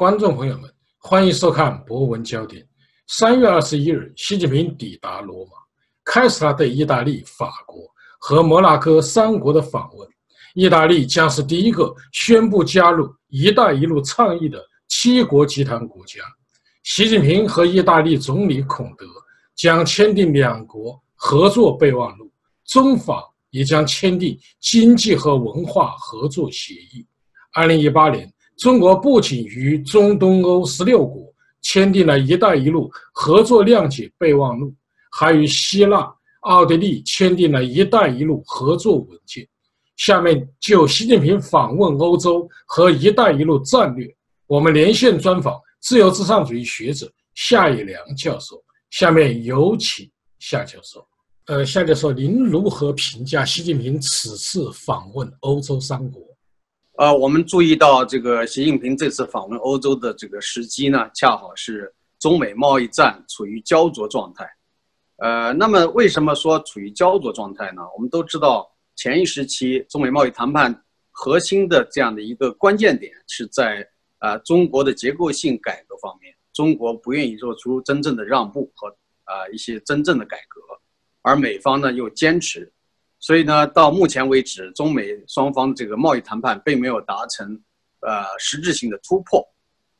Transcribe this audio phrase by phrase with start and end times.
[0.00, 2.62] 观众朋友们，欢迎收看《博文焦点》。
[3.06, 5.52] 三月二十一日，习近平抵达罗马，
[6.06, 7.82] 开始了对意大利、法国
[8.18, 10.08] 和摩纳哥三国的访问。
[10.54, 14.58] 意大利将是第一个宣布加入“一带一路”倡议的
[14.88, 16.20] 七国集团国家。
[16.82, 19.04] 习近平和意大利总理孔德
[19.54, 22.32] 将签订两国合作备忘录，
[22.64, 27.06] 中法也将签订经济和文化合作协议。
[27.52, 28.32] 二零一八年。
[28.60, 31.24] 中国不仅与中东欧十六国
[31.62, 34.70] 签订了一带一路合作谅解备忘录，
[35.10, 39.48] 还与希腊、奥地利签订了一带一路合作文件。
[39.96, 44.14] 下面就习近平访问欧洲和一带一路战略，
[44.46, 48.62] 我们连线专访自由至上主义学者夏以良教授。
[48.90, 50.06] 下面有请
[50.38, 51.02] 夏教授。
[51.46, 56.22] 呃，夏教授，您如何评价习近平此次访问欧洲三国？
[57.00, 64.46] 呃，我们注意到这个习近平这次访问欧洲的这个时机呢，恰好是中美贸易战处于焦灼状态。
[65.16, 67.80] 呃，那么为什么说处于焦灼状态呢？
[67.96, 73.82] 我们都知道，前一时期中美贸易谈判核心的这样的一个关键点是在
[74.18, 78.88] 呃中国的结构性改革方面，中国不愿意做出真正的让步和
[79.24, 80.60] 啊一些真正的改革，
[81.22, 82.70] 而美方呢又坚持。
[83.20, 87.46] 所以呢，到目前为止，中美双方这个贸易谈判并没有达成，
[88.00, 89.46] 呃，实质性的突破。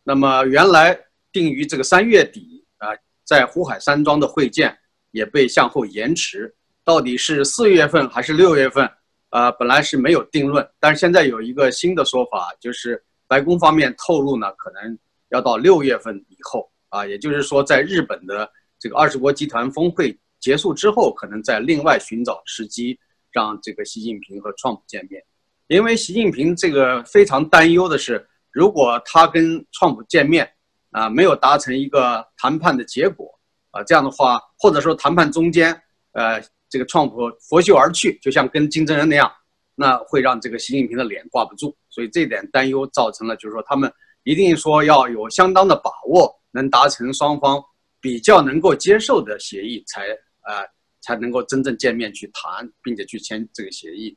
[0.02, 0.98] 那么，原来
[1.30, 2.88] 定于这个三月底啊，
[3.22, 4.74] 在湖海山庄的会见
[5.10, 8.91] 也被向后延迟，到底是四月份还是六月份？
[9.28, 14.98] 啊，本来是没有定论，但是现在有一个新的说法，就是白宫方面透露呢，可能
[15.28, 22.98] 要到六月份以后啊，也就是说，在日本的这个二十国集团峰会结束之后，可能再另外寻找时机。
[23.32, 25.22] 让这个习近平和川普见面，
[25.68, 30.50] 因为习近平这个非常担忧的是，如果他跟川普见面，
[30.91, 33.26] 啊，没有达成一个谈判的结果，
[33.70, 35.72] 啊，这样的话，或者说谈判中间，
[36.12, 39.30] 呃，这个川普拂袖而去，就像跟金正恩那样，
[39.76, 41.76] 那会让这个习近平的脸挂不住。
[41.88, 43.92] 所以这点担忧造成了，就是说他们
[44.24, 47.62] 一定说要有相当的把握，能达成双方
[48.00, 50.02] 比较能够接受的协议，才
[50.42, 50.69] 呃。
[51.00, 54.16] 才能够真正见面去谈，并且去签这个协议。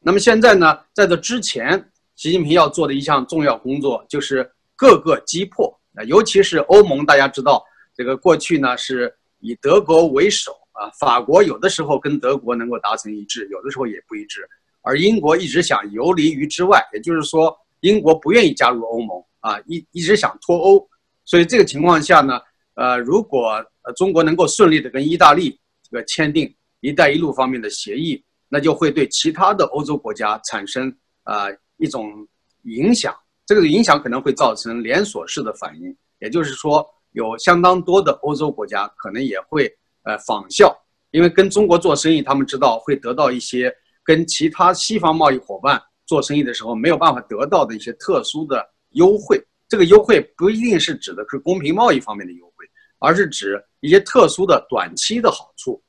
[0.00, 1.82] 那么现在呢，在这之前，
[2.14, 5.74] 习近平要做的一项重要工作就是各个击破，
[6.06, 7.06] 尤其是欧盟。
[7.06, 7.64] 大家知道，
[7.94, 14.46] 这个过去呢是以德国为首啊，法国有的时候跟德国能够达成一致，有的时候也不一致。
[14.82, 20.86] 而英国一直想游离于之外，也就是说，英国不愿意加入欧盟啊，一一直想脱欧。
[21.24, 22.38] 所以这个情况下呢，
[22.74, 25.58] 呃，如果呃中国能够顺利的跟意大利。
[25.94, 31.46] 个签订“一带一路”方面的协议，那就会对其他的欧洲国家产生啊
[31.78, 32.26] 一种
[32.64, 33.14] 影响。
[33.46, 39.70] 这个影响可能会造成连锁式的反应，也就是说，有相当多的欧洲国家可能也会
[40.02, 40.74] 呃仿效，
[41.10, 43.70] 因为跟中国做生意，他们知道会得到一些
[44.02, 49.38] 跟其他西方贸易伙伴做生意的时候没有办法得到的一些特殊的优惠。
[49.68, 52.64] 这个优惠不一定是指的是公平贸易方面的优惠，
[52.98, 55.82] 而是指一些特殊的短期的好处。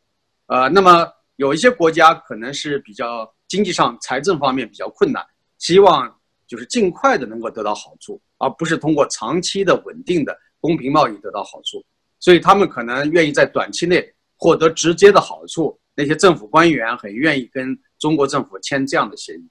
[0.48, 5.26] 呃，那么有一些国家可能是比较经济上、财政方面比较困难，
[5.58, 6.14] 希望
[6.46, 11.84] 就是尽快的能够得到好处，而不是通过长期的稳定的公平贸易得到好处。
[12.20, 14.08] 所以他们可能愿意在短期内
[14.38, 15.78] 获得直接的好处。
[15.96, 19.50] 那些政府官员很愿意跟中国政府签这样的协议。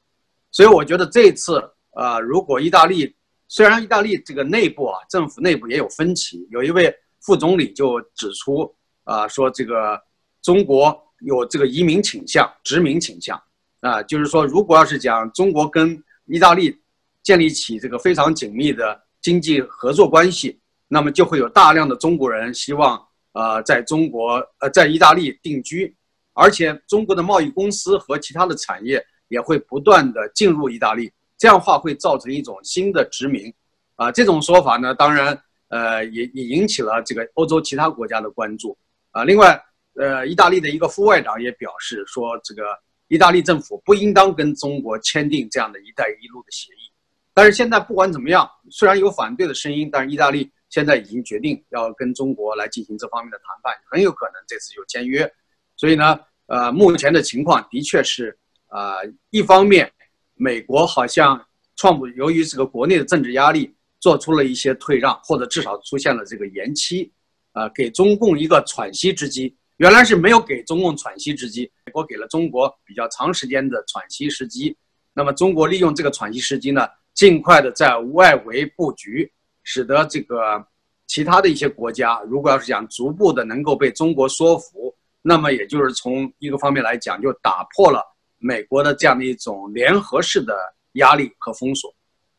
[0.53, 1.61] 所以我觉得这次，
[1.97, 3.13] 呃，如果意大利
[3.49, 8.73] 虽然意大利这个内部啊，政府内部也有分歧，有一位副总理就指出，
[9.03, 10.01] 啊，说这个。
[10.45, 13.43] 中国有这个移民倾向、殖民倾向，
[13.81, 16.79] 啊，就是说，如果要是讲中国跟意大利
[17.23, 23.03] 建立起这个非常紧密的经济合作关系，那么就会有大量的中国人希望，
[23.33, 25.97] 呃，在中国呃在意大利定居，
[26.35, 33.51] 而且中国的贸易公司和其他的产业也会不断的进入意大利，这样话会造成一种新的殖民，
[33.97, 38.77] 啊，这种说法呢，当然，呃，也也引起了这个欧洲其他国家的关注，
[39.13, 39.59] 啊，另外。
[39.95, 42.63] 呃，意大利的一个副外长也表示说，这个
[43.09, 46.91] 意大利政府不应当跟中国签订这样的一带一路的协议。
[47.33, 55.29] 但是现在不管怎么样，虽然有反对的声音，但是意大利现在已经决定要跟中国来进行这方面的谈判，很有可能这次就签约。
[55.77, 58.37] 所以呢，呃，目前的情况的确是，
[58.69, 58.95] 啊，
[59.31, 59.91] 一方面
[60.35, 61.45] 美国好像
[61.77, 67.13] 创普由于这个国内的政治压力，做出了一些退让，或者至少出现了这个延期，
[67.53, 69.57] 啊，给中共一个喘息之机。
[69.79, 74.77] 原来是没有给中共喘息之机，美国给了中国比较长时间的喘息时机。
[75.13, 79.31] 那么中国利用这个喘息时机呢，尽快的在外围布局，
[79.63, 80.65] 使得这个
[81.07, 88.01] 其他的一些国家，如果要是想逐步的能够被中国说服，那么也就是从一个方面来讲，就打破了
[88.39, 90.55] 美国的这样的一种联合式的
[90.93, 91.93] 压力和封锁。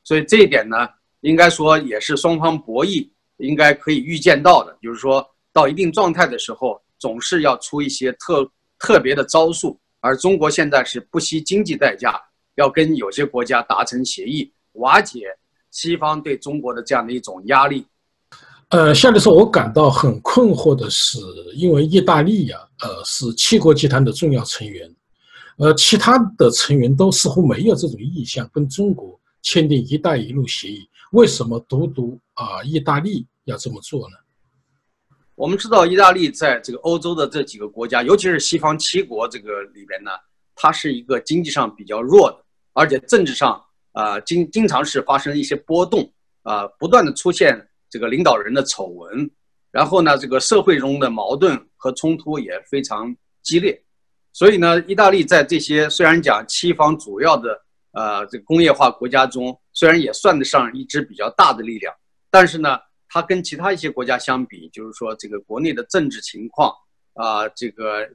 [0.04, 0.88] 所以这一点呢，
[1.22, 9.80] 应该说也是双方博弈应该可以预见到的，就是说到一定状态的时候，总是要出一些特特别的招数。
[10.00, 12.20] 而中国现在是不惜经济代价，
[12.56, 15.28] 要跟有些国家达成协议，瓦解
[15.70, 17.86] 西方对中国的这样的一种压力。
[18.70, 21.20] 呃，夏律师，我感到很困惑的是，
[21.54, 24.92] 因为意大利呀，呃，是七国集团的重要成员，
[25.58, 34.18] 呃，其他的成员都似乎没有这种意向跟中国签订“一带一路”协议，为什么独独啊意大利要这么做呢？
[35.36, 40.12] 我们知道，意大利在这个欧洲的这几个国家，尤其是西方七国这个里边呢，
[40.56, 42.38] 它是一个经济上比较弱的，
[42.72, 43.62] 而且政治上
[43.92, 46.10] 啊经经常是发生一些波动
[46.44, 49.30] 啊，不断的出现这个领导人的丑闻，
[49.72, 53.84] 然后呢，这个社会中的矛盾和冲突也非常激烈，
[54.32, 57.62] 所以呢，意大利在这些虽然讲西方主要的
[57.92, 61.94] 呃这个工业化国家中，虽然也算得上一支比较大的力量，
[62.32, 62.80] 但是呢。
[63.16, 66.70] 它跟其他一些国家相比，就是说这个国内的政治情况
[67.14, 68.06] 啊，这个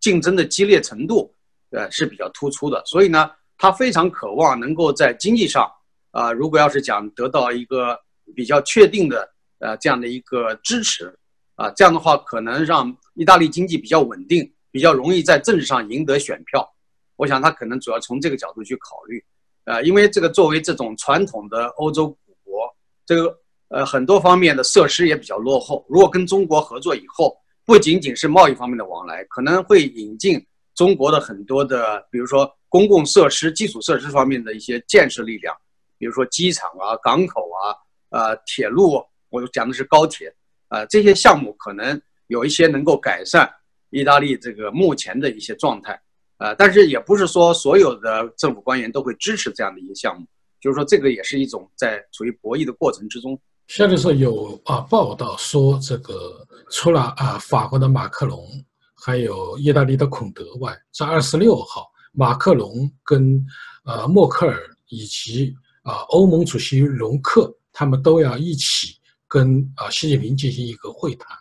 [0.00, 1.32] 竞争的激烈程度，
[1.70, 2.82] 呃是比较突出的。
[2.84, 5.70] 所以呢，他非常渴望能够在经济上
[6.10, 7.96] 啊，如果要是讲得到一个
[8.34, 11.16] 比较确定的呃这样的一个支持
[11.54, 16.68] 啊，这样的话可能让意大利经济比较稳定，比较容易在政治上赢得选票。
[17.14, 19.24] 我想他可能主要从这个角度去考虑，
[19.66, 22.74] 呃，因为这个作为这种传统的欧洲古国，
[23.06, 23.38] 这个。
[23.74, 25.84] 呃，很多方面的设施也比较落后。
[25.88, 30.40] 如果跟中国合作以后，不仅仅是贸易方面的往来，可能会引进
[30.76, 35.52] 中国的很多的，比如说公共设施、基础设施方面的一些建设力量，
[35.98, 37.74] 比如说机场啊、港口啊、
[38.10, 40.32] 呃铁路，我讲的是高铁，
[40.68, 43.52] 呃这些项目可能有一些能够改善
[43.90, 46.00] 意大利这个目前的一些状态，
[46.38, 50.24] 呃，但是也不是说所有的政府官员都会支持这样的一些项目，
[50.60, 53.36] 就是说这个也是一种在处于博弈的过程之中。
[53.66, 58.46] 夏律师有啊报道说，这个除了啊法国的马克龙，
[58.94, 63.44] 还有意大利的孔德外，在二十六号，马克龙跟
[63.84, 71.36] 呃默克尔以及啊欧盟主席容克，他们都要一起跟啊习近平进行一个会谈。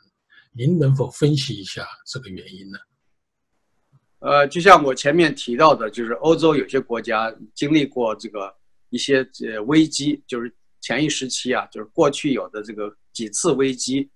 [0.54, 2.78] 您能否分析一下这个原因呢？
[4.20, 8.52] 呃，就像我前面提到的，就是欧洲有些国家经历过这个
[8.90, 10.52] 一些呃危机，就是。
[10.84, 14.10] 前一时期啊，就是过去有的这个几次危机，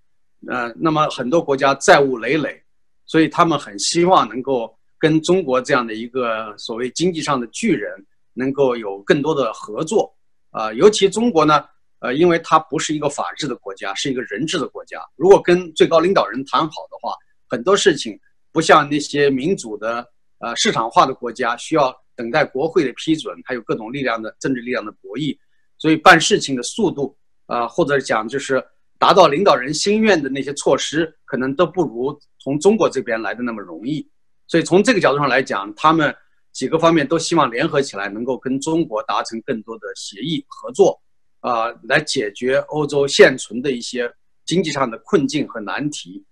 [0.50, 2.62] 呃，那么很多国家债务累累，
[3.06, 7.90] 所以他们很希望能够跟中国这样的一个所谓经济上的巨人
[8.34, 10.14] 能够有更多的合作，
[10.52, 11.64] 啊，尤其中国呢，
[12.00, 17.14] 呃，因为它不是一个法治的国家，是一个人治的国家，如果跟最高领导人谈好的话，
[17.48, 18.20] 很多事情
[18.52, 20.06] 不像那些民主的
[20.40, 25.38] 呃市场化的国家需要等待国会的批准，还有各种力量的政治力量的博弈。
[25.78, 27.16] 所以办事情的速度，
[27.46, 28.64] 啊，或者讲就是
[28.98, 34.10] 达到领导人心愿的那些措施，可能都不如从中国这边来的那么容易。
[34.48, 36.16] 所以从这个角度上来讲，他们
[36.52, 41.00] 几个方面都希望联合起来，能够跟中国达成更多的协议合作，
[41.42, 44.12] 啊，来解决欧洲现存的一些
[44.46, 46.26] 经济上的困境和难题。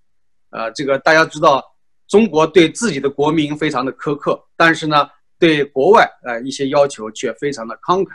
[0.50, 1.64] 呃，这个大家知道，
[2.08, 8.12] 中国对自己的国民非常的苛刻，但是呢，对国外呃一些要求却非常的慷慨。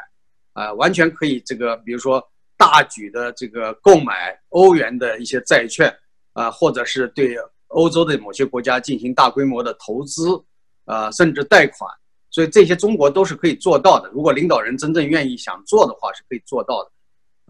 [0.60, 2.22] 啊，完全可以这个，比如说
[2.58, 5.90] 大举的这个购买欧元的一些债券，
[6.34, 7.34] 啊，或者是对
[7.68, 10.28] 欧洲的某些国家进行大规模的投资，
[10.84, 11.90] 啊，甚至贷款，
[12.28, 14.10] 所以这些中国都是可以做到的。
[14.10, 16.90] 如果领导人真正愿意想做的话，是可以做到的。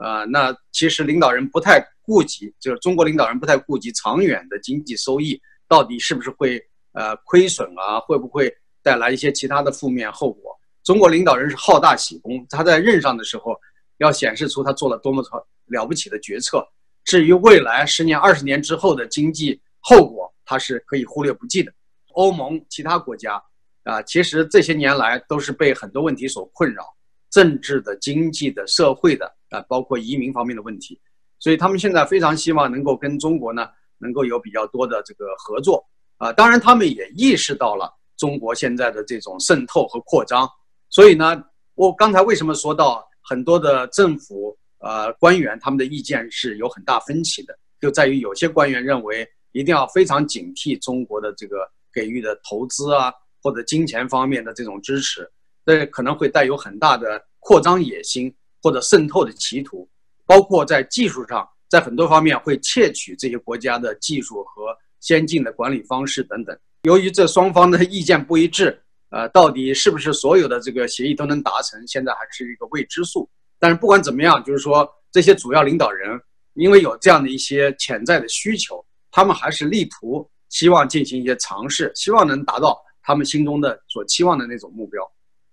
[0.05, 6.63] 啊，那其实领导人不太顾及，就是中国领导人不太顾及长远的经济收益到底是不是会
[6.93, 10.57] 呃亏损啊，会不会带来一些其他的负面后果。
[10.91, 13.57] 中国领导人是好大喜功，他在任上的时候
[13.99, 15.23] 要显示出他做了多么
[15.67, 16.67] 了不起的决策。
[17.05, 21.73] 至于未来十年、二十年之后的经济后果，他是可以忽略不计的。
[22.15, 23.41] 欧盟其他国家
[23.85, 26.83] 啊，其实这些年来都是被很多问题所困扰，
[27.31, 31.01] 政治的、经济的、社会的啊，包括移民方面的问题，
[31.39, 33.69] 所以他们现在非常希望能够跟中国呢
[33.99, 36.33] 能够有比较多的这个合作啊。
[36.33, 40.51] 当然，他们也意识到了中国现在的这种渗透和扩张。
[40.91, 41.43] 所以呢，
[41.75, 51.59] 我刚才为什么说到很多的政府呃官员他们的意见是有很大分歧的，就在于有些官员认为一定要非常警惕中国的这个
[51.93, 55.31] 给予的投资啊或者金钱方面的这种支持，
[55.65, 59.89] 这可能会带有很大的扩张野心或者渗透的企图，
[60.27, 66.59] 包括在技术上，在很多方面会窃取这些国家的技术和先进的管理方式等等。
[66.83, 73.29] 由于这双方的意见不一致，呃，到底是不是所有的这个协议都能达成，现在还是一个未知数。
[73.59, 76.19] 但是不管怎么样，就是说这些主要领导人
[76.55, 85.03] 因为有这样的一些潜在的需求，他们还是力图希望进行一些尝试，希望能达到他们心中的所期望的那种目标。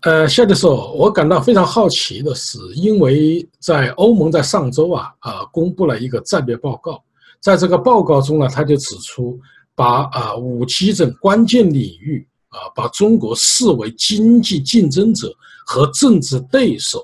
[0.01, 7.03] 呃，夏教授，我感到非常好奇的是，因为在欧盟在上周啊啊公布了一个战略报告，
[7.41, 9.39] 在这个报告中呢，他就指出，
[9.75, 15.31] 把啊五 G 等关键领域啊把中国视为经济竞争者
[15.65, 17.03] 和政治对手。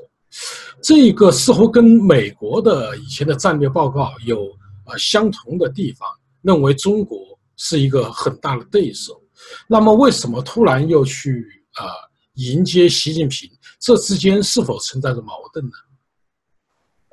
[0.81, 4.49] 这个似乎跟美国的以前的战略报告有
[4.85, 6.09] 啊相同的地方，
[6.41, 7.19] 认为中国
[7.55, 9.21] 是一个很大的对手。
[9.67, 11.85] 那么，为什么突然又去啊
[12.33, 13.49] 迎接习近平？
[13.79, 15.71] 这之间是否存在着矛盾呢？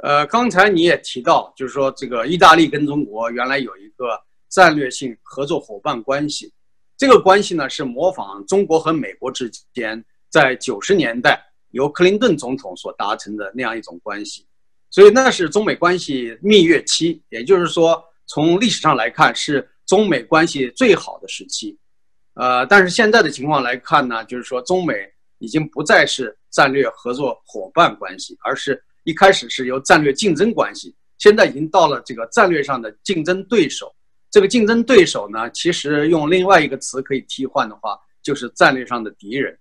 [0.02, 4.18] 呃，刚才你也提到，就是说这个意大利跟中国原来有一个
[4.48, 6.52] 战略性合作伙伴关系，
[7.00, 11.42] 这个关系呢是模仿中国和美国之间在九十年代。
[11.70, 14.44] 由克林顿总统所达成的那样一种关系，
[14.90, 21.78] 所以那是中美关系蜜月期，也就是说，从历史上来看是中美关系最好的时期。
[22.34, 24.94] 呃，但是现在的情况来看呢，就是说中美
[25.38, 33.94] 已经不再是战略合作伙伴关系，而是一开始是由战略竞争关系，现在已经到了这个战略上的竞争对手。
[34.30, 39.58] 这个竞争对手呢，其实用另外一个词可以替换的话，就是战略上的敌人。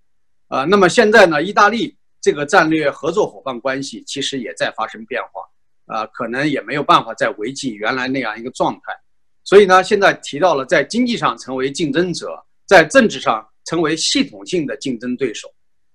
[0.48, 1.96] 啊，那么现在呢，意大利。
[2.22, 5.40] 这个战略合作伙伴关系其实也在发生变化，
[5.86, 8.92] 啊，可能也没有办法再维系原来那样一个状态。
[9.42, 15.48] 所以呢，现在提到了在经济上成为竞争者，在政治上成为系统性的竞争对手。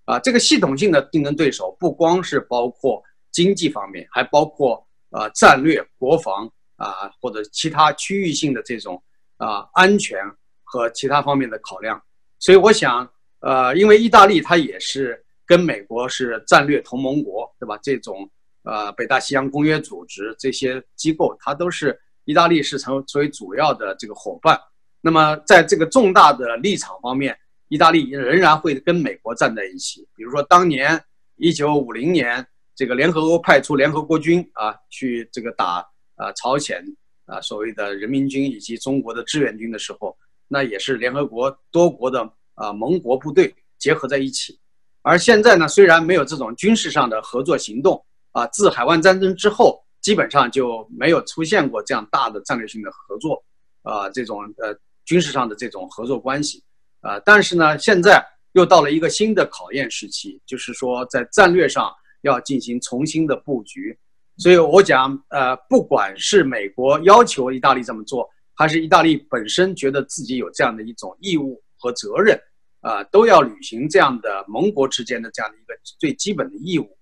[0.05, 9.01] 啊，这个系统性的竞争对手不光是包括经济方面，还包括呃战略、国防啊或者其他区域性的这种
[9.37, 10.19] 啊安全
[10.63, 12.01] 和其他方面的考量。
[12.39, 15.21] 所以我想，呃，因为意大利它也是。
[15.47, 17.77] 跟美国是战略同盟国，对吧？
[17.83, 18.27] 这种
[18.63, 24.59] 呃，北大西洋公约组织这些机构，它都是意大利是成作为主要的这个伙伴。
[25.01, 30.01] 那么，在这个重大的立场方面，意大利仍然会跟美国站在一起。
[30.15, 30.99] 比如说，当年
[31.35, 32.43] 一九五零年，
[32.75, 36.83] 这个联合国派出联合国军啊，去这个打啊朝鲜
[37.25, 40.17] 啊所谓的人民军以及中国的志愿军的时候，
[40.47, 44.59] 那也是联合国多国的啊盟国部队结合在一起。
[45.01, 53.43] 而现在呢，虽然没有这种军事上的合作行动啊，自海湾战争之后，基本上就没有出现过这样大的战略性的合作，
[53.83, 56.63] 啊，这种呃军事上的这种合作关系，
[57.01, 61.91] 啊，但是呢，现在又到了一个新的考验时期，就是说在战略上
[62.21, 63.97] 要进行重新的布局。
[64.37, 72.39] 所以我讲，呃，不管是美国要求意大利这么做，还是意大利本身觉得自己有这样的一种义务和责任。
[72.81, 76.95] 啊，都要履行这样的盟国之间的这样的一个最基本的义务，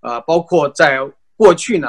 [0.00, 0.98] 啊，包括在
[1.36, 1.86] 过去呢，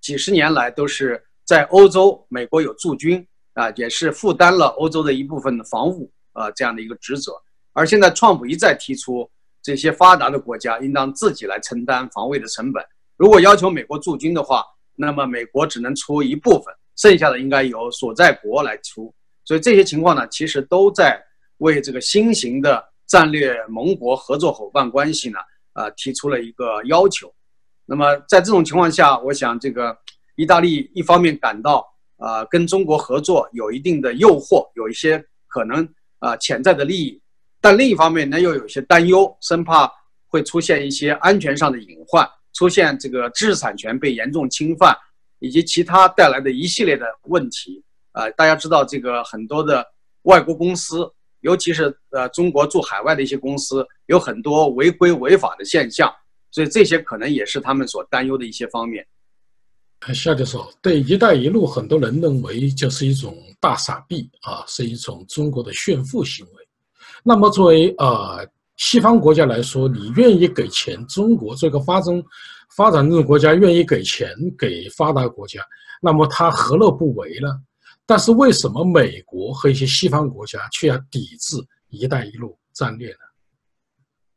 [0.00, 7.32] 几十年来都是在欧洲，美国有驻军啊，也是负担了欧洲的一部分的防务啊这样的一个职责。
[7.74, 9.30] 而现在，川普一再提出，
[9.62, 12.82] 这些发达的国家应当自己来承担防卫的成本。
[13.16, 19.14] 如果要求美国驻军的话，那么美国只能出一部分，剩下的应该由所在国来出。
[19.44, 21.22] 所以这些情况呢，其实都在。
[21.58, 25.38] 为这个新型的战略盟国合作伙伴关系呢，
[25.72, 27.34] 呃，提出了一个要求。
[27.86, 29.96] 那么在这种情况下，我想这个
[30.34, 31.82] 意大利一方面感到
[32.18, 37.18] 啊跟中国合作有一定的诱惑，有一些可能啊潜在的利益，
[37.58, 39.90] 但另一方面呢又有些担忧，生怕
[40.28, 44.96] 会出现一些安全上的隐患，出现这个知识产权被严重侵犯，
[45.38, 47.84] 以及其他带来的一系列的问题。
[48.12, 49.86] 啊，大家知道这个很多的
[50.22, 51.08] 外国公司。
[51.40, 56.12] 尤其是呃，中国驻海外的一些公司有很多违规违法的现象，
[56.50, 59.06] 所以这些可能也是他们所担忧的一些方面。
[60.12, 66.68] 夏教授，对“一带一路”，很多人认为就是一种大傻逼啊，是一种中国的炫富行为。
[67.22, 68.44] 那么，作为呃
[68.76, 72.22] 西方国家来说，你愿意给钱，中国这个发展
[72.76, 74.28] 发展中国家愿意给钱
[74.58, 75.62] 给发达国家，
[76.00, 77.48] 那么他何乐不为呢？
[78.04, 81.56] 但是为什么美国和一些西方国家却要抵制
[81.90, 83.18] “一带一路”战略呢？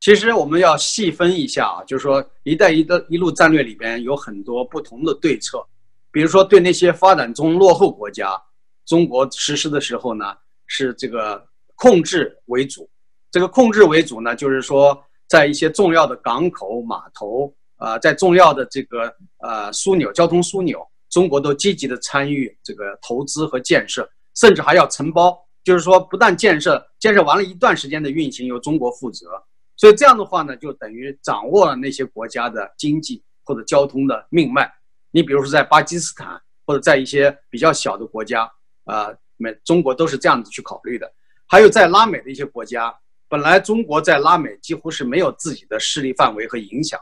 [0.00, 5.62] 其实我们要细分一下啊，就是说“一带一的一路”战略里边有很多不同的对策。
[6.10, 8.40] 比如说，对那些发展中落后国家，
[8.86, 10.24] 中国实施的时候呢，
[10.66, 12.88] 是这个控制为主。
[13.30, 29.28] 这个控制为主呢，就是说在一些重要的港口、码头啊，在重要的这个呃枢纽、交通枢纽，中国都积极的参与这个投资和建设，甚至还要承包，就是说不但建设，建设完了一段时间的运行由中国负责。
[29.76, 34.70] 所以这样的话呢，就等于掌握了那些国家的经济或者交通的命脉。
[35.10, 38.50] 你比如说在巴基斯坦或者在一些比较小的国家，
[38.84, 41.10] 啊，美中国都是这样子去考虑的。
[41.46, 42.94] 还有在拉美的一些国家，
[43.30, 47.00] 本来中国在拉美几乎是没有自己的势力范围和影响，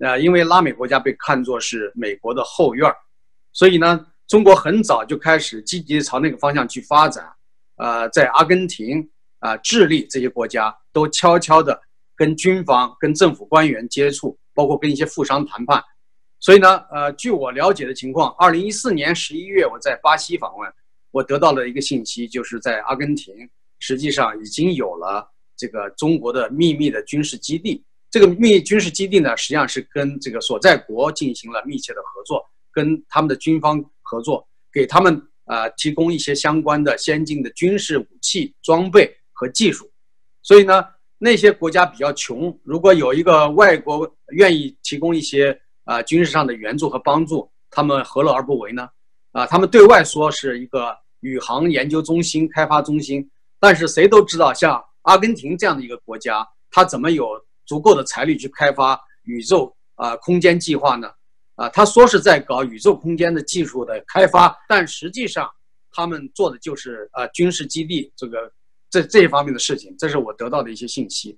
[0.00, 2.96] 啊，因为拉美国家被看作是美国的后院儿，
[3.52, 7.30] 所以呢，中国很早就开始积极朝那个方向去发展。
[7.76, 9.06] 呃，在阿根廷、
[9.40, 11.82] 啊智利这些国家都悄悄的。
[12.18, 15.84] 跟军方、跟政府官员接触，包括跟一些富商谈判，
[16.40, 20.72] 所以呢，呃，据我了解的情况，二零一四年十一月我在巴西访问，
[21.10, 23.46] 我得到了一个信息，就是在阿根廷
[23.78, 27.82] 实际上已经有了这个中国的秘密的军事基地。
[28.10, 39.90] 这个秘密军事基地呢，实际上是跟这个所在国进行了密切的合作，跟他们的军方合作，给他们啊提供一些相关的先进的军事武器装备和技术。
[40.42, 40.84] 所以呢。
[41.18, 48.86] 那些国家比较穷，如果有一个外国愿意提供一些啊军事上的援助和帮助，他们何乐而不为呢？
[49.32, 53.26] 啊，他们对外说是一个宇航研究中心、开发中心，
[53.58, 57.26] 但是谁都知道，像阿根廷这样的一个国家，它怎么有
[57.64, 61.10] 足够的财力去开发宇宙啊空间计划呢？
[61.56, 65.50] 啊，他说是在搞宇宙空间的技术的开发，但实际上
[65.90, 68.52] 他们做的就是啊军事基地这个。
[68.88, 71.36] 这这一方面的事情，这是我得到的一些信息，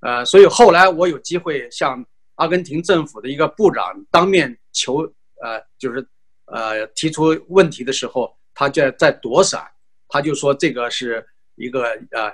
[0.00, 2.04] 呃，所以后来我有机会向
[2.34, 4.98] 阿根廷政府的一个部长当面求，
[5.40, 6.06] 呃，就是
[6.44, 9.66] 呃提出问题的时候，他就在躲闪，
[10.06, 12.30] 他就说这个是一个呃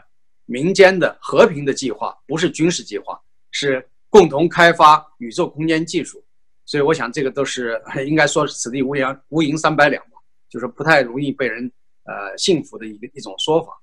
[0.51, 6.25] 民间的和平的计划，不是军事计划，是共同开发宇宙空间技术，
[6.65, 10.13] 所以我想这个都是应该说此地无银无银三百两吧，
[10.49, 11.71] 就是不太容易被人
[12.05, 13.79] 呃信服的一个一种说法。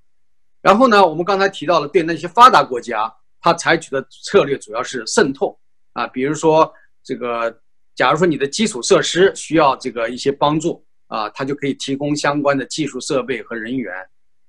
[0.60, 5.56] 然后呢，我们刚才提到了对那些发达国家，它采取的策略主要是渗透
[5.92, 6.68] 啊，比如说
[7.04, 7.56] 这个，
[7.94, 13.94] 假如说你的基础设施需要这个一些帮助啊，它就可以提供相关的技术设备和人员。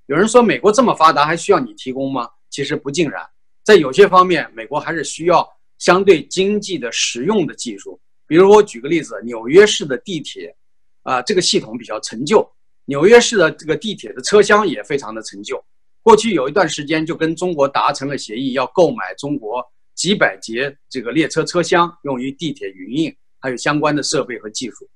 [0.08, 2.26] 有人说美国这么发达，还需要你提供吗？
[2.48, 3.22] 其实不尽然，
[3.62, 8.00] 在有些方面，美国还是需要相对经济的实用的技术。
[8.26, 10.56] 比如我举个例子，纽约市的地铁
[11.02, 12.50] 啊，这个系统比较陈旧，
[12.86, 15.62] 纽约市的这个地铁的车厢也非常的陈旧。
[16.02, 19.62] 过去有一段时间就跟中国达成了协议，要购买中国
[19.94, 24.88] 几百节这个列车车厢，用于地铁营运，还有相关的设备和技术。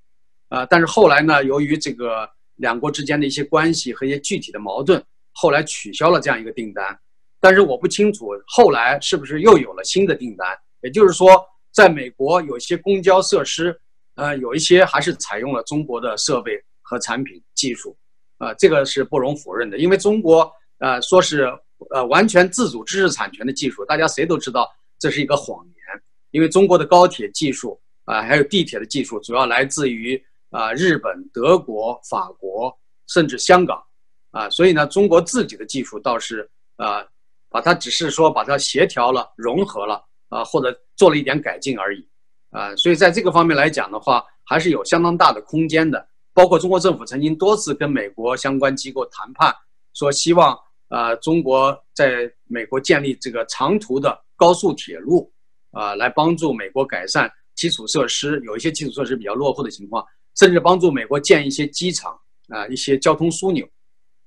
[0.48, 6.98] 啊，但是后来呢，由于这个两国之间的一些关系和一些具体的矛盾，后来取消了这样一个订单。
[7.40, 10.46] 但是我不清楚后来是不是又有了新的订单。
[10.82, 13.78] 也就是说，在美国有些公交设施，
[14.14, 17.96] 呃，有一些还是采用了中国的设备和产品技术。
[18.38, 20.52] 呃，这个是不容否认的，因为中国。
[20.78, 21.48] 呃，说是
[21.90, 30.20] 呃完全自主知识产权的技术，大家谁都知道这是一个谎言，因为中国的高铁技术啊，还有地铁的技术，主要来自于
[30.52, 32.72] 啊日本、德国、法国，
[33.08, 33.82] 甚至香港，
[34.30, 37.04] 啊，所以呢，中国自己的技术倒是啊，
[37.48, 42.08] 把它只是说把它协调了、融合了啊，或者做了一点改进而已，
[42.50, 46.06] 啊，所以在这个方面来讲的话，还是有相当大的空间的。
[46.32, 49.52] 包括中国政府曾经多次跟美国相关机构谈判，
[49.92, 50.56] 说希望。
[50.88, 55.32] 啊，中国在美国建立这个长途的高速铁路，
[55.70, 60.04] 啊，来帮助美国改善基础设施，有一些基础设施比较落后的情况，
[60.36, 62.18] 甚至帮助美国建一些机场
[62.48, 63.68] 啊，一些交通枢纽。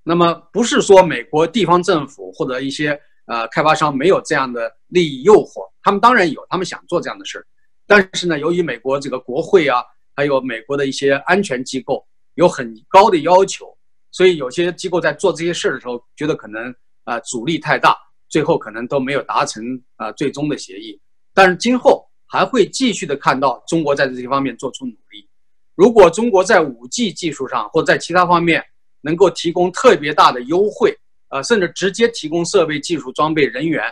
[0.04, 7.46] 那么，不是说美国地方政府或者一些呃开发商没有这样的利益诱惑，他们当然有，他们想做这样的事儿。
[7.88, 9.84] 但是呢，由于美国这个国会啊，
[10.16, 13.76] 还有美国的一些安全机构有很高的要求。
[14.12, 17.98] 所以有些机构在做这些事儿的时候，觉得可能啊阻力太大，
[18.30, 19.62] 最后可能都没有达成
[19.98, 20.98] 啊最终的协议。
[21.34, 25.28] 但是今后还会继续的看到中国在这些方面做出努力。
[25.76, 28.64] 如果中国在五 G 技术上或在其他方面
[29.02, 30.98] 能够提供特别大的优惠，
[31.30, 33.84] 呃，甚至直接提供设备、技术、装备、人员，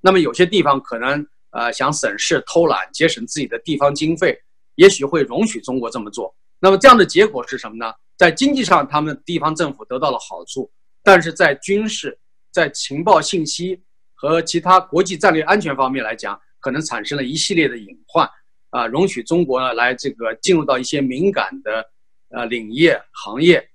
[0.00, 4.36] 那么有些地方可能呃想省事、偷懒、节省自己的地方经费，
[4.74, 6.34] 也许会容许中国这么做。
[6.58, 7.92] 那么这样的结果是什么呢？
[8.16, 10.68] 在经济上，他们地方政府得到了好处，
[11.04, 12.18] 但是在军事、
[12.50, 13.80] 在情报信息
[14.12, 18.28] 和其他国际战略安全方面来讲，可能产生了一系列的隐患，
[18.70, 21.84] 啊，容许中国呢来这个进入到一些敏感的
[22.30, 23.68] 呃领业行业，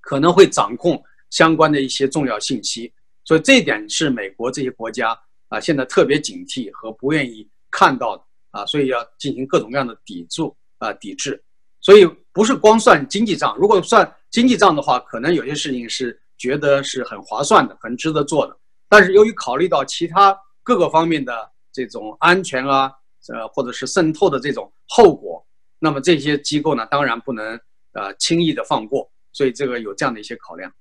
[0.00, 2.92] 可能会掌控相关的一些重要信息，
[3.24, 11.42] 所以这一点是美国这些国家啊现在特别警惕和不愿意看到的啊，所以要进行各种各样的抵住啊抵制。
[11.80, 18.56] 所以不是光算经济账，如果算经济账的话，可能有些事情是觉得是很划算的、很值得做的。
[18.88, 22.92] 但是由于考虑到其他各个方面的这种安全啊，
[23.32, 25.44] 呃，或者是渗透的这种后果，
[25.78, 27.58] 那么这些机构呢，当然不能
[27.92, 29.08] 呃轻易的放过。
[29.32, 30.72] 所以这个有这样的一些考量。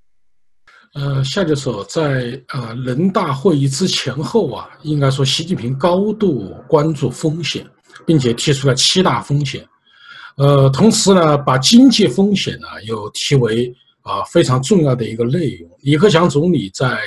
[0.93, 7.69] 呃，夏教授在呃人大会议之前后啊，应该说习近平高度关注风险，
[8.05, 9.67] 并且提出了七大风险。
[10.37, 15.69] 呃，同时呢，把经济风险呢又提为啊非常重要的一个内容。
[15.81, 16.97] 李克强总理在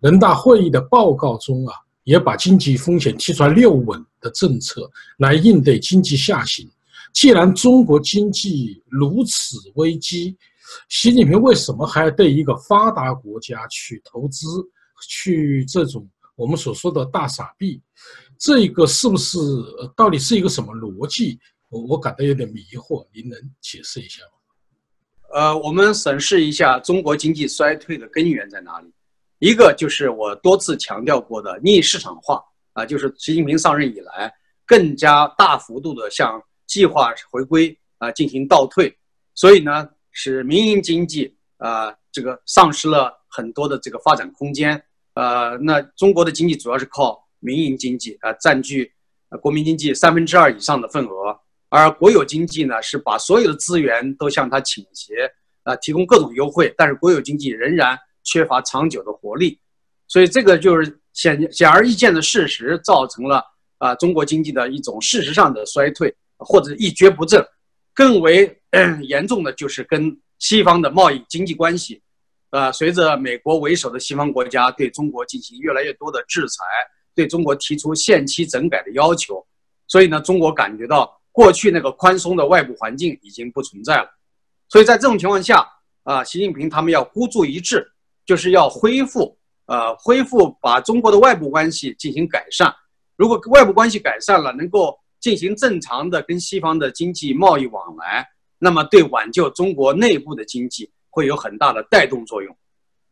[0.00, 1.74] 人大会议的报告中啊，
[2.08, 6.66] 也把经济风险提出来六稳的政策来应对经济下行。
[7.12, 10.34] 既然中国经济如此危机，
[10.88, 14.46] 习近平为什么还要对一个发达国家去投资，
[15.06, 17.78] 去这种我们所说的大傻逼？
[18.38, 19.38] 这个是不是
[19.94, 21.38] 到底是一个什么逻辑？
[21.68, 25.34] 我我感到有点迷惑，您能解释一下吗？
[25.34, 28.90] 呃，我们审视一下中国经济衰退的根源在哪里？
[29.38, 34.32] 一个就是我多次强调过的逆市场化啊，就是习近平上任以来
[34.66, 38.96] 更加大幅度的向计划回归啊进行倒退，
[39.34, 44.82] 所以呢，使民营经济啊这个丧失了很多的这个发展空间。
[45.14, 48.92] 呃，那中国的经济主要是靠民营经济啊占据
[49.40, 51.38] 国民经济三分之二以上的份额。
[51.70, 55.30] 而国有经济呢，是把所有的资源都向它倾斜，
[55.64, 57.98] 啊，提供各种优惠，但是国有经济仍然
[58.30, 59.58] 缺乏长久的活力，
[60.06, 63.42] 所以这个就是显显而易见的事实，造成了
[63.78, 67.42] 啊中国经济的一种事实上的衰退或者一蹶不振。
[67.94, 68.60] 更为
[69.08, 72.00] 严重的就是跟西方的贸易经济关系，
[72.50, 76.64] 啊，随着美国为首的西方国家对中国进行越来越多的制裁，
[77.14, 79.44] 对中国提出限期整改的要求，
[79.86, 81.16] 所以呢，中国感觉到。
[81.30, 84.08] 过去那个宽松的外部环境已经不存在了，
[84.68, 85.64] 所以在这种情况下
[86.02, 87.86] 啊，习近平他们要孤注一掷，
[88.28, 92.70] 就是要恢复呃恢复把中国的外部关系进行改善。
[93.16, 102.54] 如果外部关系改善了，能够进行正常的跟西方的经济贸易往来，那么对挽救中国内部的经济会有很大的带动作用。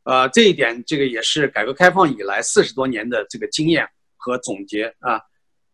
[0.04, 5.18] 呃，这一点这个也是改革开放以来四十多年的这个经验和总结啊。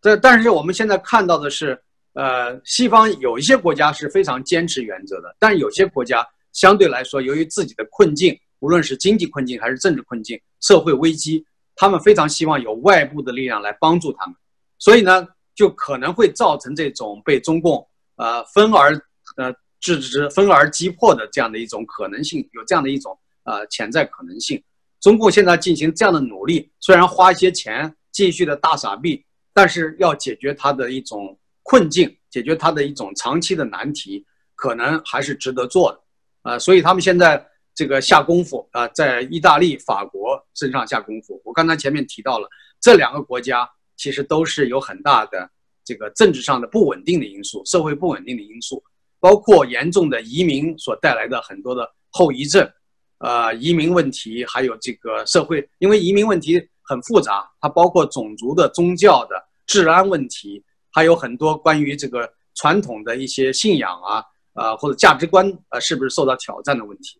[0.00, 1.76] 这但是我们现在看到的是。
[2.14, 11.44] 呃，西方有一些国家是非常坚持原则的，但有些国家相对来说，由于自己的困境，无论是经济困境还是政治困境、社会危机，
[11.77, 14.35] 他们非常希望有外部的力量来帮助他们，
[14.79, 18.94] 所以呢，就可能会造成这种被中共呃分而
[19.37, 24.62] 呃制止、分而击破的这样的一种可能性，有这样的一种呃潜在可能性。
[25.01, 29.22] 中共现在进行这样的努力，虽然花一些钱继续的大傻逼，
[29.53, 31.38] 但是要解决它的一种。
[31.64, 36.01] 困境解决它的一种长期的难题，可能还是值得做的，
[36.42, 37.38] 啊，所以他们现在
[37.75, 41.41] 这个下功夫啊，在意大利、法国身上下功夫。
[41.45, 42.49] 我刚才前面提到了
[42.81, 45.51] 这两个国家，其实都是有很大的
[45.85, 48.83] 这个政治上的不稳定的因素、社会不稳定的因素，
[49.21, 52.71] 包括严重的移民所带来的很多的后遗症，
[53.19, 60.65] 呃，移民问题，还有这个社会，因为移民问题很复杂，它包括种族的、宗教的、治安问题。
[60.95, 67.19] 还有很多关于这个传统的一些信仰啊，啊或者价值观啊，是不是受到挑战的问题？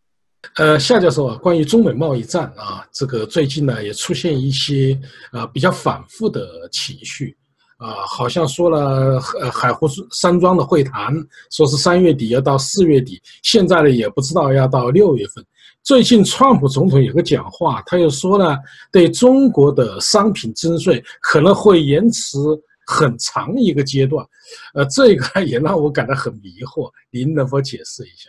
[0.57, 4.99] 呃，夏教授啊，关于中美贸易战啊，这个最近呢也出现一些
[5.31, 7.37] 啊比较反复的情绪
[7.79, 11.15] 啊，好像说了呃海湖山庄的会谈，
[11.51, 15.45] 说是三月底要到四月底，现在呢也不知道要到六月份。
[15.83, 18.57] 最近川普总统有个讲话，他又说呢，
[18.93, 22.39] 对中国的商品征税可能会延迟。
[22.85, 24.27] 很长一个阶段，
[24.75, 26.91] 呃，这个 也让我感到很迷惑。
[27.11, 28.29] 您能否解释一下？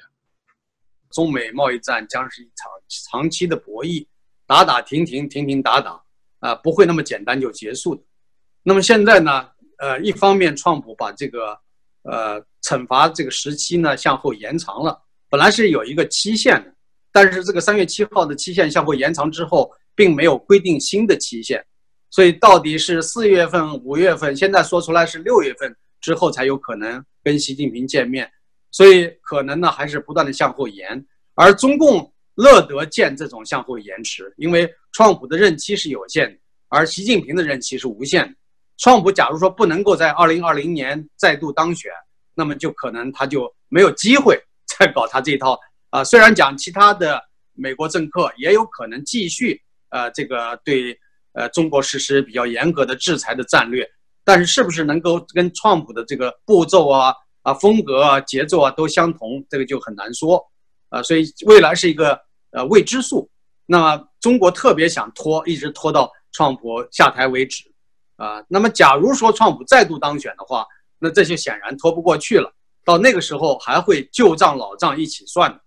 [1.13, 4.05] 中美贸易战将是一场长期的博弈，
[4.47, 6.03] 打打停停，停停打打，
[6.39, 8.01] 啊，不会那么简单就结束的。
[8.63, 9.47] 那么现在呢，
[9.77, 11.57] 呃，一方面，川普把这个
[12.01, 14.99] 呃惩罚这个时期呢向后延长了，
[15.29, 16.73] 本来是有一个期限的，
[17.11, 21.63] 但是这个三月七号的期限向后延长之后，并没有规定新的期限。
[22.09, 28.31] 所以到底是四月份、五月份，现在说出来是六月份之后才有可能跟习近平见面，
[28.73, 31.05] 所以可能呢还是不断的向后延。
[31.35, 38.35] 而中共乐得见这种向后延迟，因为川普的任期是有限的，而习近平的任期是无限的。
[38.77, 41.89] 川普假如说不能够在二零二零年再度当选，
[42.35, 44.37] 那么就可能他就没有机会
[44.77, 45.57] 再搞他这套
[45.89, 46.03] 啊。
[46.03, 47.21] 虽然讲其他的
[47.53, 50.99] 美国政客也有可能继续呃这个对。
[51.35, 53.89] 呃，中国实施比较严格的制裁的战略，
[54.23, 57.11] 但是是不是能够跟川普的这个步骤啊、
[57.43, 60.43] 啊风格啊、节奏啊都相同，这个就很难说
[60.89, 61.03] 啊。
[61.03, 62.19] 所以未来是一个
[62.51, 63.29] 呃未知数。
[63.65, 67.63] 那么中国特别想拖，一直拖到川普下台为止
[68.17, 68.43] 啊。
[68.49, 70.65] 那么假如说川普再度当选的话，
[70.99, 72.51] 那这就显然拖不过去了。
[72.83, 75.59] 到那个时候还会旧账老账一起算的。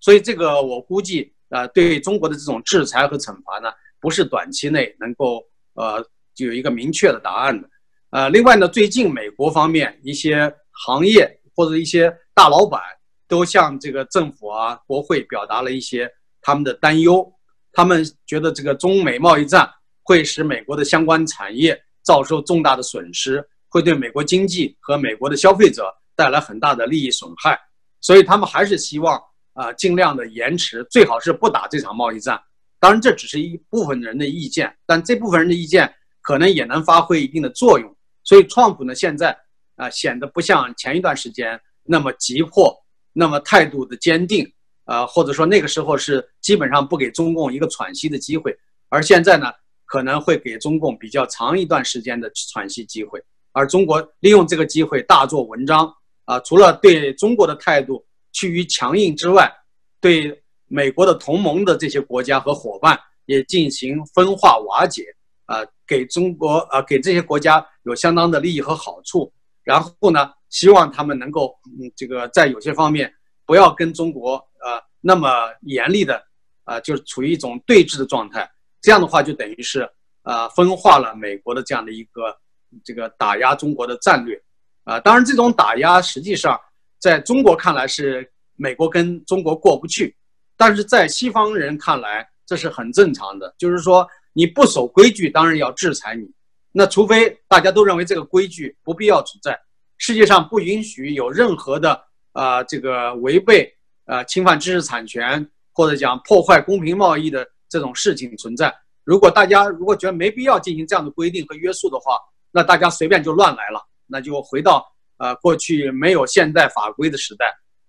[0.00, 3.70] 所以这个我估计啊，对中国的这种制裁和惩罚呢，
[4.00, 5.44] 不是短期内能够
[5.74, 6.04] 呃
[6.36, 7.68] 有一个明确的答案的。
[8.10, 12.80] 呃，另外呢，最近美国方面一些行业或者一些大老板
[13.28, 16.10] 都向这个政府啊、国会表达了一些
[16.42, 17.30] 他们的担忧。
[17.72, 19.68] 他们觉得这个中美贸易战
[20.02, 27.58] 会使美国的相关产业遭受重大的损失，会对美国经济和美国的消费者带来很大的利益损害。
[28.00, 29.20] 所以他们还是希望
[29.54, 32.40] 啊，尽量的延迟，最好是不打这场贸易战。
[32.78, 37.96] 当然，这只是一部分人的意见，但这部分人的意见可能也能发挥一定的作用。
[38.24, 39.36] 所以，川普呢现在
[39.76, 42.74] 啊显得不像前一段时间那么急迫，
[43.12, 44.50] 那么态度的坚定，
[44.84, 48.56] 啊，或者说那个时候是基本上不给中共一个喘息的机会，
[48.88, 49.52] 而现在呢
[49.84, 55.92] 可能会给中共比较长一段时间的喘息机会，而中国利用这个机会大做文章
[56.24, 59.52] 啊，除了对中国的态度趋于强硬之外，
[60.00, 65.04] 对美国的同盟的这些国家和伙伴也进行分化瓦解。
[65.46, 69.30] 啊，给中国啊，给这些国家有相当的利益和好处。
[69.64, 73.12] 然后呢，希望他们能够，嗯，这个在有些方面
[73.44, 75.28] 不要跟中国呃那么
[75.62, 76.22] 严厉的，
[76.62, 78.48] 啊，就是处于一种对峙的状态。
[78.80, 79.88] 这样的话，就等于是
[80.22, 82.36] 呃分化了美国的这样的一个
[82.84, 84.40] 这个打压中国的战略。
[84.84, 86.60] 啊，当然这种打压实际上
[86.98, 90.14] 在中国看来是美国跟中国过不去，
[90.56, 94.06] 但是在西方人看来这是很正常的，就是说。
[94.36, 96.28] 你不守规矩，当然要制裁你。
[96.76, 99.56] 那除非大家都认为这个规矩不必要存在，
[99.96, 103.72] 世界上不允许有任何的啊这个违背
[104.06, 108.74] 啊侵犯知识产权或者讲破坏公平贸易的这种事情存在。
[109.04, 112.18] 如果大家如果觉得没必要进行这样的规定和约束的话，
[112.50, 114.84] 那大家随便就乱来了，那就回到
[115.18, 117.46] 呃过去没有现代法规的时代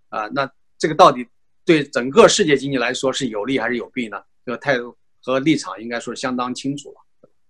[0.10, 0.28] 啊。
[0.28, 1.28] 那这个到底
[1.66, 4.22] 对整个世界经济来说是有利还是有弊呢？
[4.46, 4.96] 这个态度。
[5.28, 6.98] 和立场应该说相当清楚了。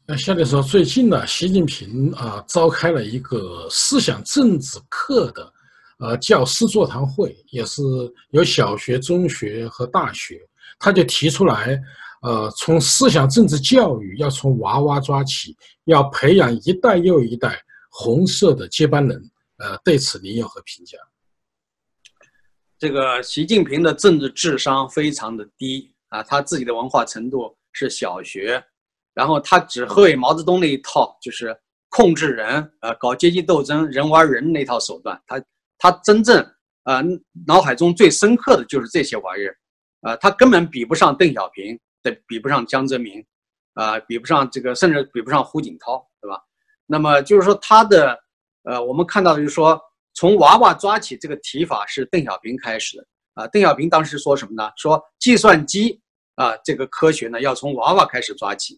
[0.08, 5.54] 那下面说，最近呢，习近平啊召开了一个思想政治课的
[5.98, 7.82] 呃教师座谈会，也是
[8.30, 10.40] 有小学、中学和大学，
[10.78, 11.82] 他就提出来，
[12.22, 19.20] 呃，从思想政治教育要从娃娃抓起，要培养一代又一代红色的接班人。
[19.58, 21.00] 呃，对此您有何评价？
[22.78, 27.58] 这个习近平的政治智商非常的低啊，他自己的文化程度。
[27.78, 28.64] 是小学，
[29.16, 31.58] 然后他只会毛泽东那一套，就是
[31.90, 35.20] 控制人，呃，搞阶级斗争，人玩人那套手段。
[35.26, 35.42] 他
[35.80, 36.46] 他真正
[36.84, 37.02] 呃
[37.48, 39.58] 脑海中最深刻的就是这些玩意儿，
[40.02, 43.26] 呃，他根本比不上邓小平，对，比不上江泽民，
[43.74, 46.38] 啊，比不上这个，甚至比不上胡锦涛，对吧？
[46.86, 48.20] 那么就是说他的，
[48.64, 49.82] 呃，我们看到的就是说，
[50.14, 54.70] 从娃娃抓起这个提法是邓小平开始的，啊，邓小平当时说什么呢？
[54.76, 56.02] 说计算机。
[56.36, 58.78] 啊，这个科学呢，要从娃娃开始抓起，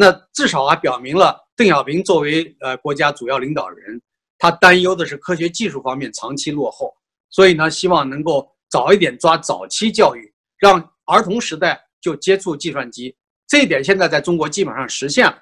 [0.00, 4.00] 那至少还表明了邓小平作为呃国家主要领导人，
[4.38, 6.90] 他担忧的是科学技术方面长期落后，
[7.28, 13.14] 所以呢，希望能够早一点抓早期教育，让儿童时代就接触计算机。
[13.46, 15.36] 这一点现在在中国基本上实现了。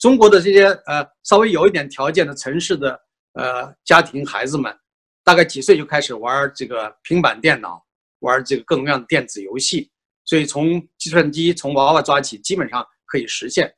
[0.00, 3.00] 中国的这些呃稍微有一点条件的城市的
[3.34, 4.76] 呃家庭孩子们，
[5.22, 7.80] 大概几岁就开始玩这个平板电脑，
[8.18, 9.88] 玩这个各种各样的电子游戏。
[10.24, 13.72] 所以从计算机从娃娃抓起，基本上可以实现。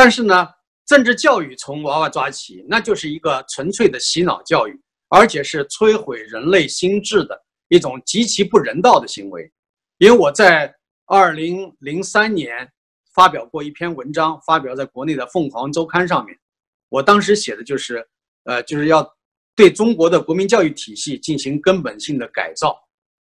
[0.00, 0.46] 但是呢，
[0.86, 9.50] 政治教育从娃娃抓起，那就是一个纯粹的洗脑教育，而且是摧毁人类心智的一种极其不人道的行为。
[9.96, 10.72] 因为我在
[11.06, 12.70] 二零零三年
[13.12, 16.38] 发表过一篇文章，发表在国内的《凤凰周刊》上面。
[16.90, 18.06] 我当时写的就是，
[18.44, 19.04] 呃，就是要
[19.56, 22.78] 对中国的国民教育体系进行根本性的改造。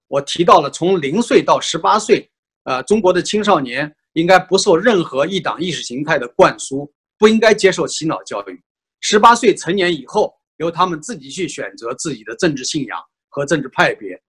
[0.07, 2.29] 我提到了从零岁到十八岁。
[2.65, 8.61] 呃，中国的青少年应该不受任何一党意识形态的灌输，不应该接受洗脑教育。
[9.01, 14.19] 十八岁成年以后，由他们自己去选择自己的政治信仰和政治派别。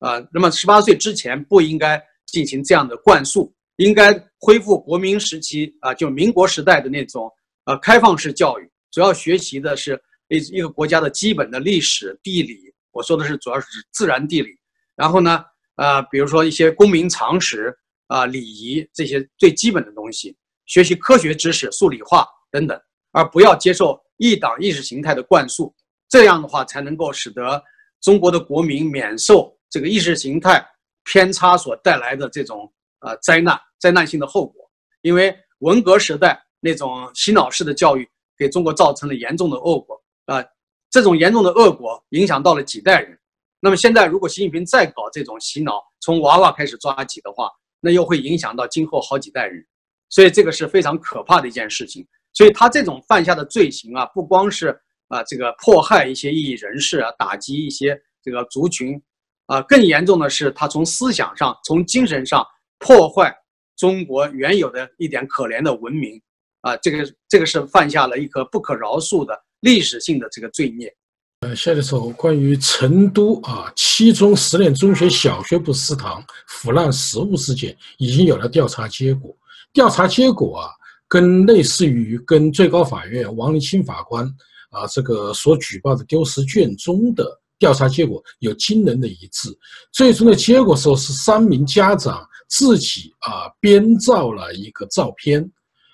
[0.00, 7.30] 啊，那么十八岁之前不应该进行这样的灌输，应该恢复国民时期啊，就民国时代的那种
[7.64, 12.58] 呃开放式教育，主要学习的是一一个国家的基本的历史、地理。
[12.92, 14.50] 我说的是主要是自然地理。
[14.96, 15.44] 然后呢？
[15.76, 17.72] 啊，比如说一些公民常识
[18.08, 22.78] 啊、礼仪这些最基本的东西，学习科学知识、数理化等等，
[23.12, 25.72] 而不要接受一党意识形态的灌输，
[26.08, 27.62] 这样的话才能够使得
[28.00, 30.66] 中国的国民免受这个意识形态
[31.04, 34.68] 偏差所带来的这种呃灾难、灾难性的后果。
[35.02, 40.44] 因为文革时代那种洗脑式的教育给中国造成了严重的恶果啊，
[40.90, 43.18] 这种严重的恶果影响到了几代人。
[43.60, 49.64] 那么现在如果习近平再搞这种洗脑，从娃娃开始抓起的话，那又会影响到今后好几代人。
[50.08, 52.06] 所以这个是非常可怕的一件事情。
[52.32, 54.68] 所以他这种犯下的罪行啊，不光是
[55.08, 59.00] 啊这个迫害一些异议人士啊，打击一些这个族群，
[59.46, 62.46] 啊更严重的是他从思想上、从精神上
[62.78, 63.36] 破坏
[63.76, 66.20] 中国原有的一点可怜的文明，
[66.60, 70.94] 啊这个这个是犯下了一个不可饶恕的历史性的这个罪孽。
[71.40, 79.34] 呃，下的时候关于成都啊七中实验中学小学部食堂腐烂食物事件，已经有了调查结果。
[79.72, 80.70] 调查结果啊。
[81.10, 84.26] 跟类似于跟最高法院王立清法官
[84.68, 87.24] 啊这个所举报的丢失卷宗的
[87.58, 89.48] 调查结果有惊人的一致，
[89.90, 95.50] 最终的结果说是三名家长自己啊编造了一个照片，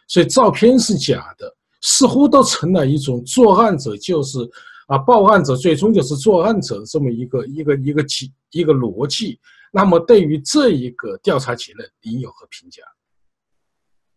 [0.09, 1.48] 所以照片是假的，
[1.80, 4.37] 似乎都成了一种作案者就是
[4.86, 9.38] 啊报案者最终就是作案者这么一个一个一个几一个逻辑。
[9.72, 12.82] 那么对于这一个调查结论，您有何评价？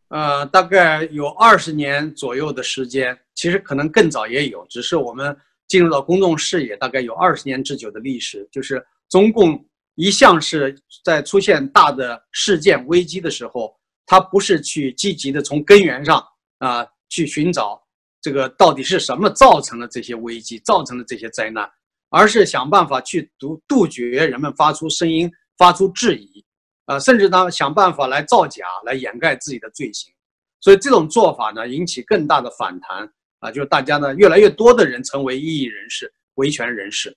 [0.10, 5.36] 呃，大概有二十年左右的时间，其实可能更早也有，只是我们
[5.68, 8.48] 进入到公众视野，大概有二十年之久的历史。
[8.52, 13.76] 就是中共一向是在出现大的事件危机的时候，
[14.06, 16.24] 他不是去积极的从根源上
[16.60, 17.82] 啊去寻找
[18.28, 21.66] 这个到底是什么造成了这些危机，造成了这些灾难，
[22.10, 26.44] 而是想办法去杜杜绝人们发出声音，发出质疑。
[26.88, 30.14] 啊，甚至呢想办法来造假，来掩盖自己的罪行，
[30.60, 33.10] 所以这种做法呢引起更大的反弹
[33.40, 37.16] 啊，就是大家呢越来越多的人成为异议人士、维权人士，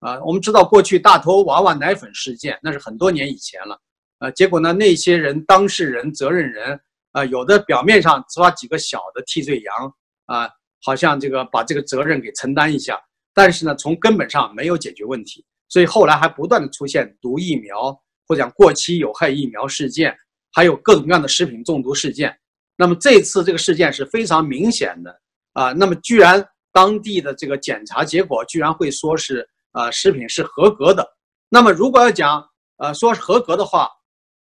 [0.00, 3.80] 啊，我们知道过去大头娃娃奶粉事件那是很多年以前了，
[4.18, 6.80] 啊，结果呢那些人当事人、责任人
[7.12, 9.94] 啊，有的表面上抓几个小的替罪羊
[10.28, 10.48] 啊，
[10.82, 12.98] 好像这个把这个责任给承担一下，
[13.34, 18.00] 但是呢从根本上没有解决问题，所以后来还不断的出现毒疫苗。
[18.30, 20.14] 或者讲过期有害疫苗事件，
[20.52, 22.38] 还有各种各样的食品中毒事件。
[22.76, 25.18] 那么这次这个事件是非常明显的
[25.54, 25.72] 啊。
[25.72, 31.08] 那么居然当地的这个检查结果居然会说是啊食品是合格的。
[31.48, 33.88] 那么如果要讲呃说是合格的话，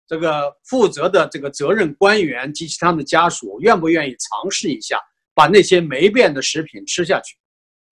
[0.08, 4.98] 这个负责的这个责任官员及其他的家属愿不愿意尝试一下
[5.34, 7.36] 把那些霉变的食品吃下去？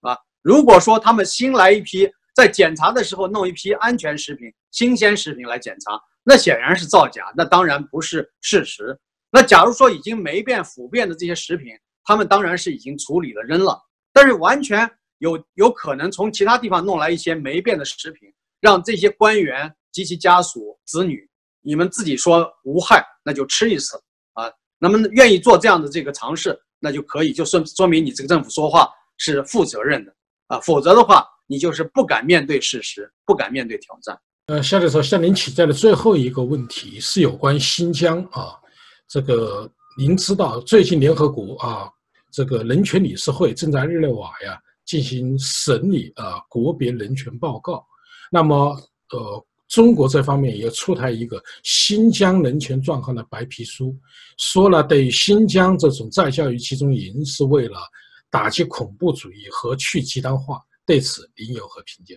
[0.01, 2.11] 啊，如果说他们新来一批。
[2.35, 8.99] 在检查的时候弄一批安全食品、新鲜食品来检查，那显然是造假，那当然不是事实。
[9.31, 11.75] 那假如说已经霉变、腐变的这些食品，
[12.05, 13.79] 他们当然是已经处理了、扔了。
[14.15, 21.29] 但是完全有有可能从其他地方弄来一些霉变的食品，让这些官员及其家属、子女，
[21.61, 24.03] 你们自己说无害，那就吃一次
[24.33, 24.51] 啊。
[24.79, 30.12] 那么愿意做这样的这个尝试，那就可以，就说说明你这个政府说话是负责任的
[30.49, 30.59] 啊。
[30.61, 34.18] 否则的话，你就是不敢面对事实，不敢面对挑战。
[34.47, 38.59] 呃，夏教授向您请教的最后一个问题是有关新疆啊，
[39.07, 41.88] 这个您知道最近联合国啊
[42.33, 47.87] 这个人权理事会正在日内瓦呀进行审理啊国别人权报告，
[48.33, 48.77] 那么
[49.12, 53.99] 呃中国这方面也出台一个新疆人权状况的白皮书，
[54.37, 57.81] 说了对于新疆这种再教育集中营是为了
[58.29, 60.63] 打击恐怖主义和去极端化。
[60.85, 62.17] 对此，您有何评价？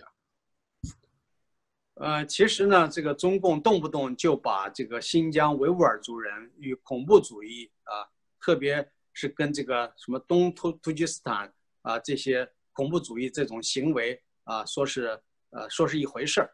[1.94, 8.04] 呃，其实呢，这个中共动不动就把这个新疆维吾尔族人与恐怖主义啊，
[8.38, 15.18] 特别是跟这个什么东突突厥斯坦啊这些恐怖主义这种行为啊，说是
[15.48, 16.50] 呃说是一回事儿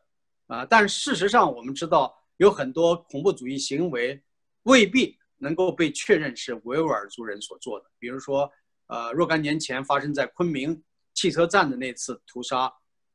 [0.52, 4.22] 啊，但事实上我们知道，有很多恐怖主义行为
[4.64, 8.50] 未必能够被确认是维吾尔族人所做的，比如说
[8.88, 10.82] 呃若干年前发生在昆明。
[11.14, 12.72] 汽车站的那次屠杀，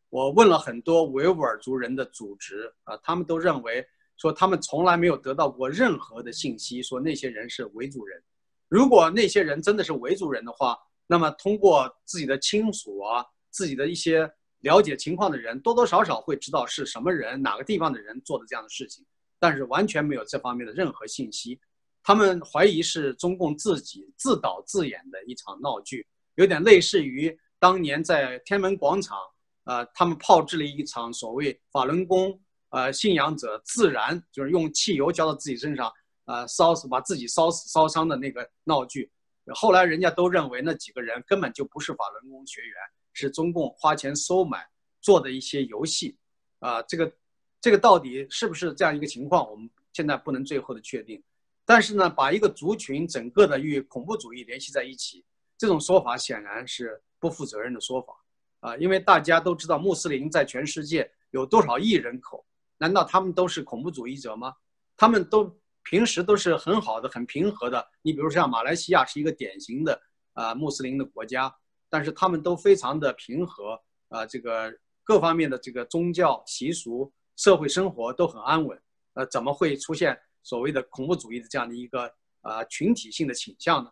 [0.09, 3.83] 我问了很多维吾尔族人的组织啊，他们都认为
[4.17, 8.21] 说他们从来没有得到过任何的信息，说那些人是维族人。
[8.69, 10.77] 如果那些人真的是维族人的话，
[11.07, 14.31] 那么通过自己的亲属啊，自己的一些
[14.62, 19.05] 了解情况的人，多多少少会知道是什么人、哪个地方的人做的这样的事情，
[19.39, 21.60] 但是完全没有这方面的任何信息。
[22.03, 27.38] 他们怀疑是中共自己自导自演的一场闹剧，有点类似于。
[27.60, 29.18] 当年在天安门广场，
[29.64, 32.39] 呃，他们炮制了一场所谓法轮功，
[32.70, 35.91] 呃，信仰者自燃，就是用汽油浇到自己身上，
[36.26, 39.12] 呃，烧死把自己烧死烧伤的那个闹剧，
[39.55, 42.74] 后来人家都认为那几个人根本就不是法轮功学员，
[43.18, 44.68] 是中共花钱收买
[45.01, 46.18] 做的一些游戏，
[46.59, 47.11] 啊，这个
[47.59, 51.22] 这个到底是不是这样一个情况，我们现在不能最后的确定。
[51.65, 55.26] 但是呢，把一个族群整个的与恐怖主义联系在一起，
[55.57, 58.13] 这种说法显然是不负责任的说法，
[58.59, 62.45] 啊，因为大家都知道穆斯林在全世界有多少亿人口，
[62.78, 64.53] 难道他们都是恐怖主义者吗？
[64.95, 65.59] 他们都。
[65.89, 67.88] 平时都是很好的、很平和的。
[68.01, 69.97] 你比如像马来西亚是一个典型的
[70.34, 71.49] 啊穆斯林的国家，
[71.89, 73.79] 但是他们都非常的平和
[74.09, 74.73] 啊，这个
[75.03, 78.79] 各方面的这个宗教习俗、社会生活都很安稳。
[79.13, 83.91] 呃，怎么会出现所谓的恐怖主义的这样的一个啊群体性的倾向呢？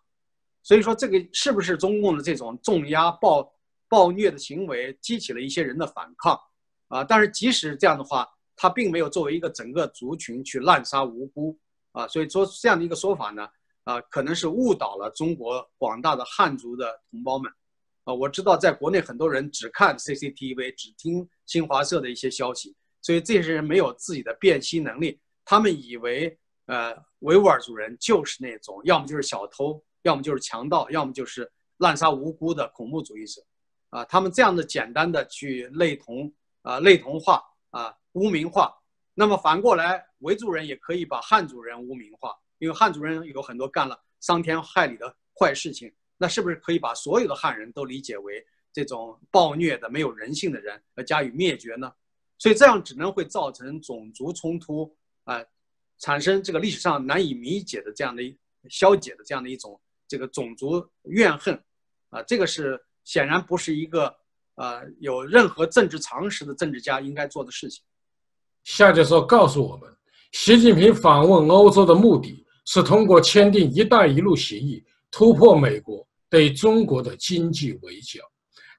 [0.62, 3.54] 所以说，这个是不是中共的这种重压暴
[3.88, 6.40] 暴虐的行为激起了一些人的反抗
[6.88, 7.04] 啊？
[7.04, 11.58] 但是即使这样的话，他并没有作为一个整个族群去滥杀无辜。
[11.92, 13.48] 啊，所以说这样的一个说法呢，
[13.86, 17.50] 啊，可能是误导了中国广大的汉族的同胞们。
[18.06, 33.42] 啊，我知道在国内很多人只看 CCTV，只听新华社的一些消息，所以这些人没有自己的辨析能力，他们以为，呃，维吾尔族人就是那种要么就是小偷，要么就是强盗，要么就是滥杀无辜的恐怖主义者。
[33.90, 36.32] 啊，他们这样的简单的去类同，
[36.64, 37.42] 啊，类同化，
[37.72, 38.76] 啊，污名化。
[39.14, 45.92] 那么反过来，维族人也可以把汉族人污名化，因为汉族人有很多干了伤天害理的坏事情。
[46.18, 51.92] 那是不是可以把所有的汉人都理解为这种暴虐的、没有人性的人而加以灭绝呢？
[52.38, 54.94] 所以这样只能会造成种族冲突
[55.24, 55.42] 啊，
[56.00, 58.38] 产生这个历史上难以弥解的这样的一
[58.70, 61.58] 消解的这样的一种这个种族怨恨
[62.10, 64.14] 啊，这个是显然不是一个
[64.56, 67.84] 呃有任何政治常识的政治家应该做的事情。
[68.66, 69.90] 夏教授告诉我们，
[70.32, 74.84] 习近平访问欧洲的目的是通过签订“一带一路”协议
[75.18, 78.20] 突破美国对中国的经济围剿，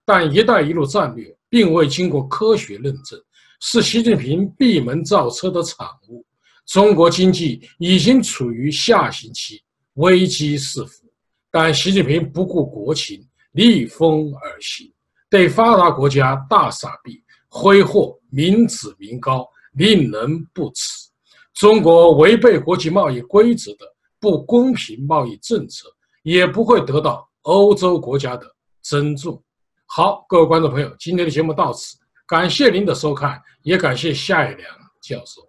[0.04, 3.18] 但“一带一路”战略并未经过科学论证，
[3.58, 6.22] 是习近平闭门造车的产物。
[6.66, 9.62] 中国经济已经处于下行期，
[9.94, 11.06] 危机四伏，
[11.50, 14.92] 但习近平不顾国情，逆风而行，
[15.30, 19.48] 对发达国家大撒币，挥霍民脂民膏。
[19.72, 21.10] 令人不齿。
[21.52, 23.84] 中国违背国际贸易规则的
[24.18, 25.86] 不公平贸易政策，
[26.26, 28.44] 也不会得到欧洲国家的
[28.82, 29.40] 尊重。
[29.86, 31.96] 好，各位观众朋友，今天的节目到此，
[32.26, 34.68] 感谢您的收看，也感谢夏一良
[35.00, 35.45] 教授。